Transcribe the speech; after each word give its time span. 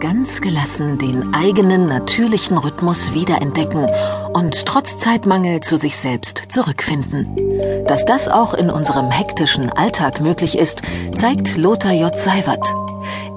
ganz 0.00 0.40
gelassen 0.40 0.98
den 0.98 1.34
eigenen 1.34 1.86
natürlichen 1.86 2.58
Rhythmus 2.58 3.12
wiederentdecken 3.14 3.86
und 4.32 4.66
trotz 4.66 4.98
Zeitmangel 4.98 5.60
zu 5.60 5.76
sich 5.76 5.96
selbst 5.96 6.44
zurückfinden. 6.48 7.84
Dass 7.86 8.04
das 8.04 8.28
auch 8.28 8.54
in 8.54 8.70
unserem 8.70 9.10
hektischen 9.10 9.70
Alltag 9.70 10.20
möglich 10.20 10.56
ist, 10.56 10.82
zeigt 11.14 11.56
Lothar 11.56 11.92
J. 11.92 12.16
Seiwert. 12.16 12.66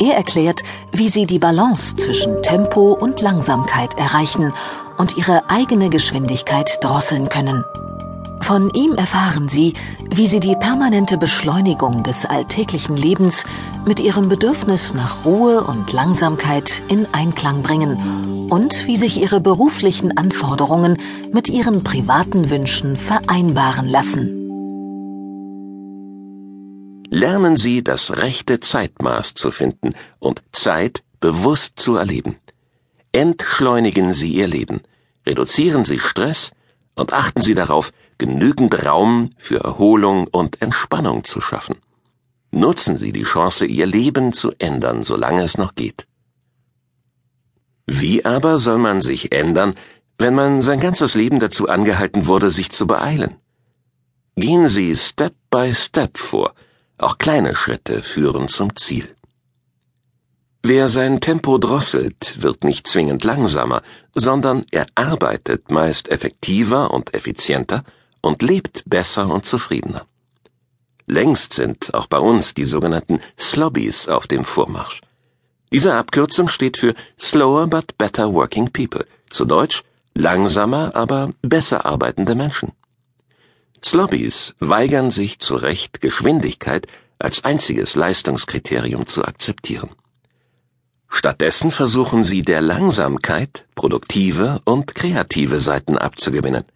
Er 0.00 0.16
erklärt, 0.16 0.60
wie 0.92 1.08
sie 1.08 1.26
die 1.26 1.38
Balance 1.38 1.96
zwischen 1.96 2.42
Tempo 2.42 2.92
und 2.92 3.20
Langsamkeit 3.20 3.98
erreichen 3.98 4.52
und 4.98 5.16
ihre 5.16 5.48
eigene 5.48 5.90
Geschwindigkeit 5.90 6.78
drosseln 6.82 7.28
können. 7.28 7.64
Von 8.42 8.70
ihm 8.70 8.94
erfahren 8.94 9.48
Sie, 9.48 9.74
wie 10.10 10.26
Sie 10.26 10.40
die 10.40 10.56
permanente 10.56 11.18
Beschleunigung 11.18 12.02
des 12.02 12.24
alltäglichen 12.24 12.96
Lebens 12.96 13.44
mit 13.86 14.00
Ihrem 14.00 14.28
Bedürfnis 14.28 14.94
nach 14.94 15.24
Ruhe 15.24 15.62
und 15.62 15.92
Langsamkeit 15.92 16.82
in 16.88 17.06
Einklang 17.12 17.62
bringen 17.62 18.48
und 18.50 18.86
wie 18.86 18.96
sich 18.96 19.20
Ihre 19.20 19.40
beruflichen 19.40 20.16
Anforderungen 20.16 20.98
mit 21.32 21.48
Ihren 21.48 21.84
privaten 21.84 22.50
Wünschen 22.50 22.96
vereinbaren 22.96 23.88
lassen. 23.88 24.36
Lernen 27.10 27.56
Sie 27.56 27.84
das 27.84 28.16
rechte 28.16 28.60
Zeitmaß 28.60 29.34
zu 29.34 29.50
finden 29.50 29.94
und 30.18 30.42
Zeit 30.52 31.02
bewusst 31.20 31.78
zu 31.78 31.96
erleben. 31.96 32.36
Entschleunigen 33.12 34.12
Sie 34.12 34.32
Ihr 34.32 34.46
Leben, 34.46 34.82
reduzieren 35.26 35.84
Sie 35.84 35.98
Stress 35.98 36.52
und 36.94 37.12
achten 37.12 37.40
Sie 37.40 37.54
darauf, 37.54 37.92
genügend 38.20 38.72
Raum 38.86 39.30
für 39.36 39.60
Erholung 39.64 40.28
und 40.28 40.62
Entspannung 40.62 41.24
zu 41.24 41.40
schaffen. 41.40 41.76
Nutzen 42.52 42.96
Sie 42.96 43.12
die 43.12 43.24
Chance, 43.24 43.64
Ihr 43.66 43.86
Leben 43.86 44.32
zu 44.32 44.52
ändern, 44.58 45.02
solange 45.02 45.42
es 45.42 45.56
noch 45.58 45.74
geht. 45.74 46.06
Wie 47.86 48.24
aber 48.24 48.58
soll 48.58 48.78
man 48.78 49.00
sich 49.00 49.32
ändern, 49.32 49.74
wenn 50.18 50.34
man 50.34 50.62
sein 50.62 50.80
ganzes 50.80 51.14
Leben 51.14 51.38
dazu 51.40 51.68
angehalten 51.68 52.26
wurde, 52.26 52.50
sich 52.50 52.70
zu 52.70 52.86
beeilen? 52.86 53.36
Gehen 54.36 54.68
Sie 54.68 54.94
Step 54.94 55.34
by 55.50 55.74
Step 55.74 56.18
vor, 56.18 56.54
auch 56.98 57.16
kleine 57.18 57.56
Schritte 57.56 58.02
führen 58.02 58.48
zum 58.48 58.76
Ziel. 58.76 59.06
Wer 60.62 60.88
sein 60.88 61.20
Tempo 61.20 61.56
drosselt, 61.56 62.42
wird 62.42 62.64
nicht 62.64 62.86
zwingend 62.86 63.24
langsamer, 63.24 63.80
sondern 64.14 64.66
er 64.70 64.86
arbeitet 64.94 65.70
meist 65.70 66.10
effektiver 66.10 66.90
und 66.92 67.14
effizienter 67.14 67.82
und 68.20 68.42
lebt 68.42 68.82
besser 68.86 69.28
und 69.28 69.44
zufriedener. 69.44 70.06
Längst 71.06 71.54
sind 71.54 71.92
auch 71.94 72.06
bei 72.06 72.18
uns 72.18 72.54
die 72.54 72.66
sogenannten 72.66 73.20
Slobbies 73.38 74.08
auf 74.08 74.26
dem 74.26 74.44
Vormarsch. 74.44 75.00
Diese 75.72 75.94
Abkürzung 75.94 76.48
steht 76.48 76.76
für 76.76 76.94
Slower 77.18 77.66
but 77.66 77.96
Better 77.98 78.32
Working 78.32 78.70
People, 78.70 79.06
zu 79.28 79.44
Deutsch 79.44 79.82
langsamer, 80.14 80.94
aber 80.94 81.32
besser 81.42 81.86
arbeitende 81.86 82.34
Menschen. 82.34 82.72
Slobbies 83.82 84.54
weigern 84.60 85.10
sich 85.10 85.38
zu 85.38 85.56
Recht, 85.56 86.00
Geschwindigkeit 86.00 86.86
als 87.18 87.44
einziges 87.44 87.94
Leistungskriterium 87.94 89.06
zu 89.06 89.24
akzeptieren. 89.24 89.90
Stattdessen 91.08 91.70
versuchen 91.70 92.22
sie 92.22 92.42
der 92.42 92.60
Langsamkeit 92.60 93.66
produktive 93.74 94.60
und 94.64 94.94
kreative 94.94 95.60
Seiten 95.60 95.98
abzugewinnen– 95.98 96.64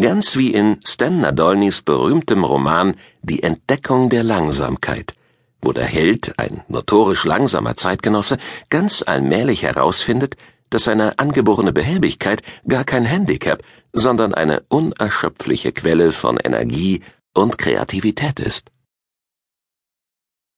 Ganz 0.00 0.36
wie 0.36 0.52
in 0.52 0.80
Stan 0.86 1.20
Nadolnys 1.20 1.82
berühmtem 1.82 2.44
Roman 2.44 2.94
Die 3.22 3.42
Entdeckung 3.42 4.10
der 4.10 4.22
Langsamkeit, 4.22 5.14
wo 5.60 5.72
der 5.72 5.86
Held, 5.86 6.38
ein 6.38 6.62
notorisch 6.68 7.24
langsamer 7.24 7.74
Zeitgenosse, 7.74 8.38
ganz 8.70 9.02
allmählich 9.04 9.64
herausfindet, 9.64 10.36
dass 10.70 10.84
seine 10.84 11.18
angeborene 11.18 11.72
Behäbigkeit 11.72 12.42
gar 12.68 12.84
kein 12.84 13.06
Handicap, 13.06 13.64
sondern 13.92 14.34
eine 14.34 14.62
unerschöpfliche 14.68 15.72
Quelle 15.72 16.12
von 16.12 16.36
Energie 16.36 17.02
und 17.34 17.58
Kreativität 17.58 18.38
ist. 18.38 18.70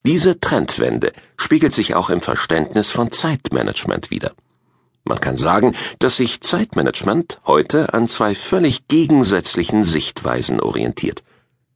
Diese 0.05 0.39
Trendwende 0.39 1.15
spiegelt 1.39 1.73
sich 1.73 1.95
auch 1.95 2.11
im 2.11 2.21
Verständnis 2.21 2.91
von 2.91 3.11
Zeitmanagement 3.11 4.11
wider. 4.11 4.35
Man 5.05 5.21
kann 5.21 5.37
sagen, 5.37 5.75
dass 5.99 6.17
sich 6.17 6.41
Zeitmanagement 6.41 7.41
heute 7.47 7.95
an 7.95 8.07
zwei 8.07 8.35
völlig 8.35 8.89
gegensätzlichen 8.89 9.85
Sichtweisen 9.85 10.61
orientiert. 10.61 11.23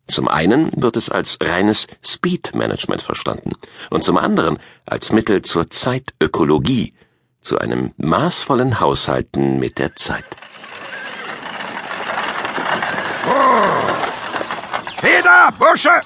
Zum 0.07 0.29
einen 0.29 0.71
wird 0.77 0.97
es 0.97 1.09
als 1.09 1.39
reines 1.41 1.87
Speed-Management 2.05 3.01
verstanden 3.01 3.53
und 3.91 4.05
zum 4.05 4.19
anderen 4.19 4.59
als 4.85 5.13
Mittel 5.13 5.43
zur 5.43 5.71
Zeitökologie, 5.71 6.93
zu 7.41 7.59
einem 7.59 7.93
maßvollen 7.97 8.81
Haushalten 8.81 9.59
mit 9.59 9.79
der 9.79 9.97
Zeit. 9.97 10.25
Peter, 15.01 15.53
Bursche! 15.59 16.01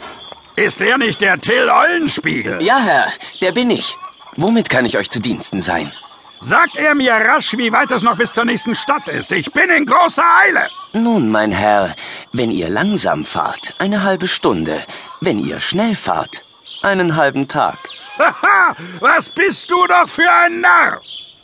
Ist 0.57 0.81
er 0.81 0.99
nicht 0.99 1.21
der 1.21 1.41
Till 1.41 1.69
Eulenspiegel? 1.71 2.61
Ja, 2.63 2.79
Herr, 2.81 3.07
der 3.41 3.53
bin 3.53 3.71
ich. 3.71 3.97
Womit 4.37 4.69
kann 4.69 4.87
ich 4.87 4.97
euch 4.99 5.09
zu 5.09 5.21
Diensten 5.21 5.63
sein? 5.63 5.93
Sagt 6.41 6.77
er 6.77 6.95
mir 6.95 7.13
rasch, 7.13 7.57
wie 7.57 7.73
weit 7.73 7.91
es 7.91 8.03
noch 8.03 8.17
bis 8.17 8.33
zur 8.33 8.45
nächsten 8.45 8.77
Stadt 8.77 9.09
ist. 9.09 9.33
Ich 9.33 9.53
bin 9.53 9.71
in 9.71 9.87
großer 9.87 10.25
Eile. 10.47 10.69
Nun, 10.93 11.31
mein 11.31 11.53
Herr, 11.53 11.95
wenn 12.33 12.51
ihr 12.51 12.69
langsam 12.69 13.25
fahrt, 13.25 13.75
eine 13.79 14.03
halbe 14.03 14.29
Stunde. 14.29 14.83
Wenn 15.21 15.45
ihr 15.45 15.61
schnell 15.61 15.95
fahrt, 15.95 16.45
einen 16.83 17.17
halben 17.17 17.49
Tag. 17.49 17.79
Haha, 18.19 18.75
was 19.01 19.29
bist 19.29 19.71
du 19.71 19.87
doch 19.87 20.09
für 20.09 20.31
ein 20.31 20.61
Narr? 20.61 21.01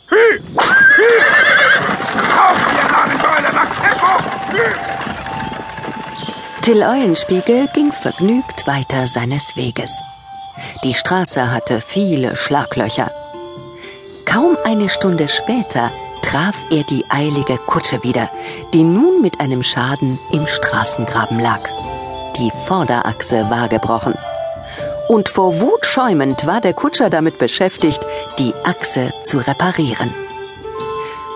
Hü! 0.07 0.39
Hü! 0.39 1.11
Auf, 2.37 2.59
ihr 2.73 2.91
Narrenbeule, 2.91 3.53
nach 3.53 3.69
Tempo! 3.81 4.07
Hü! 4.51 4.73
Till 6.61 6.81
Eulenspiegel 6.83 7.67
ging 7.73 7.91
vergnügt 7.91 8.65
weiter 8.65 9.07
seines 9.07 9.55
Weges. 9.55 10.01
Die 10.83 10.93
Straße 10.93 11.51
hatte 11.51 11.81
viele 11.81 12.35
Schlaglöcher. 12.35 13.11
Kaum 14.35 14.57
eine 14.65 14.89
Stunde 14.89 15.29
später 15.29 15.93
traf 16.21 16.57
er 16.69 16.83
die 16.83 17.05
eilige 17.07 17.57
Kutsche 17.57 18.03
wieder, 18.03 18.29
die 18.73 18.83
nun 18.83 19.21
mit 19.21 19.39
einem 19.39 19.63
Schaden 19.63 20.19
im 20.29 20.45
Straßengraben 20.45 21.39
lag. 21.39 21.61
Die 22.35 22.51
Vorderachse 22.65 23.49
war 23.49 23.69
gebrochen. 23.69 24.13
Und 25.07 25.29
vor 25.29 25.61
Wut 25.61 25.85
schäumend 25.85 26.45
war 26.45 26.59
der 26.59 26.73
Kutscher 26.73 27.09
damit 27.09 27.37
beschäftigt, 27.37 28.05
die 28.37 28.53
Achse 28.65 29.13
zu 29.23 29.37
reparieren. 29.37 30.13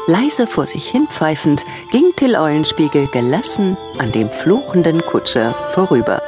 Leise 0.08 0.46
vor 0.46 0.68
sich 0.68 0.90
hinpfeifend 0.90 1.66
ging 1.94 2.12
Till 2.18 2.36
Eulenspiegel 2.36 3.08
gelassen 3.08 3.78
an 3.98 4.12
dem 4.12 4.30
fluchenden 4.30 5.06
Kutscher 5.06 5.56
vorüber. 5.74 6.22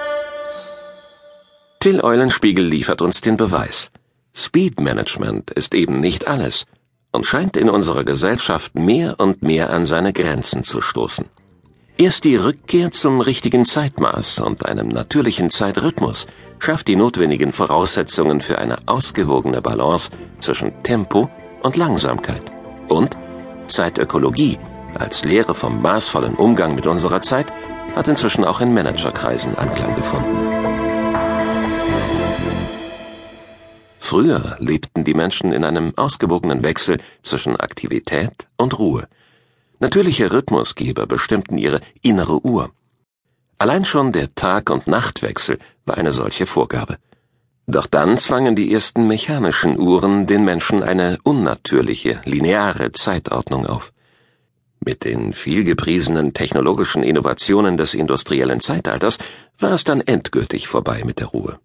Till 1.82 2.00
Eulenspiegel 2.00 2.64
liefert 2.64 3.02
uns 3.02 3.20
den 3.20 3.36
Beweis. 3.36 3.92
Speed 4.34 4.80
Management 4.80 5.52
ist 5.52 5.74
eben 5.74 6.00
nicht 6.00 6.28
alles 6.28 6.66
und 7.12 7.26
scheint 7.26 7.58
in 7.58 7.70
unserer 7.70 8.04
Gesellschaft 8.04 8.76
mehr 8.76 9.20
und 9.20 9.42
mehr 9.42 9.70
an 9.72 9.86
seine 9.86 10.14
Grenzen 10.14 10.64
zu 10.64 10.82
stoßen. 10.82 11.26
Erst 11.98 12.24
die 12.24 12.36
Rückkehr 12.36 12.92
zum 12.92 13.22
richtigen 13.22 13.66
Zeitmaß 13.66 14.40
und 14.40 14.66
einem 14.66 14.88
natürlichen 14.88 15.50
Zeitrhythmus 15.50 16.26
schafft 16.60 16.88
die 16.88 16.96
notwendigen 16.96 17.52
Voraussetzungen 17.52 18.42
für 18.42 18.58
eine 18.58 18.80
ausgewogene 18.88 19.62
Balance 19.62 20.10
zwischen 20.40 20.72
Tempo 20.84 21.30
und 21.62 21.76
Langsamkeit. 21.76 22.42
Und 22.88 23.18
Zeitökologie 23.68 24.58
als 24.96 25.24
Lehre 25.24 25.54
vom 25.54 25.82
maßvollen 25.82 26.36
Umgang 26.36 26.74
mit 26.76 26.88
unserer 26.88 27.22
Zeit 27.22 27.48
hat 27.96 28.08
inzwischen 28.08 28.46
auch 28.46 28.62
in 28.62 28.74
Managerkreisen 28.74 29.56
Anklang 29.56 29.96
gefunden. 29.96 30.71
Früher 34.12 34.58
lebten 34.60 35.06
die 35.06 35.14
Menschen 35.14 35.54
in 35.54 35.64
einem 35.64 35.94
ausgewogenen 35.96 36.66
Wechsel 36.66 36.98
zwischen 37.22 37.56
Aktivität 37.56 38.46
und 38.58 38.78
Ruhe. 38.78 39.08
Natürliche 39.80 40.34
Rhythmusgeber 40.34 41.08
bestimmten 41.08 41.58
ihre 41.58 41.80
innere 42.02 42.46
Uhr. 42.46 42.72
Allein 43.58 43.86
schon 43.86 44.12
der 44.12 44.36
Tag- 44.36 44.70
und 44.70 44.86
Nachtwechsel 44.86 45.60
war 45.86 45.98
eine 45.98 46.12
solche 46.12 46.46
Vorgabe. 46.46 46.98
Doch 47.68 47.88
dann 47.88 48.18
zwangen 48.18 48.54
die 48.54 48.74
ersten 48.74 49.08
mechanischen 49.08 49.80
Uhren 49.80 50.28
den 50.28 50.44
Menschen 50.44 50.84
eine 50.84 51.18
unnatürliche, 51.24 52.20
lineare 52.26 52.92
Zeitordnung 52.92 53.66
auf. 53.66 53.94
Mit 54.82 55.06
den 55.06 55.32
vielgepriesenen 55.32 56.34
technologischen 56.34 57.02
Innovationen 57.02 57.78
des 57.78 57.94
industriellen 57.94 58.60
Zeitalters 58.60 59.20
war 59.58 59.72
es 59.72 59.86
dann 59.86 60.02
endgültig 60.02 60.68
vorbei 60.68 61.04
mit 61.06 61.20
der 61.20 61.28
Ruhe. 61.28 61.62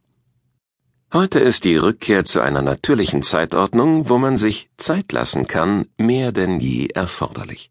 Heute 1.16 1.40
ist 1.40 1.64
die 1.64 1.78
Rückkehr 1.78 2.24
zu 2.24 2.42
einer 2.42 2.60
natürlichen 2.60 3.22
Zeitordnung, 3.22 4.10
wo 4.10 4.18
man 4.18 4.36
sich 4.36 4.68
Zeit 4.76 5.12
lassen 5.12 5.46
kann, 5.46 5.88
mehr 5.96 6.30
denn 6.30 6.60
je 6.60 6.88
erforderlich. 6.88 7.70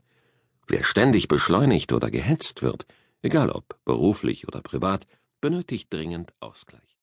Wer 0.67 0.83
ständig 0.83 1.27
beschleunigt 1.27 1.93
oder 1.93 2.09
gehetzt 2.09 2.63
wird, 2.63 2.87
egal 3.21 3.51
ob 3.51 3.77
beruflich 3.85 4.47
oder 4.47 4.61
privat, 4.63 5.05
benötigt 5.41 5.93
dringend 5.93 6.33
Ausgleich. 6.39 6.94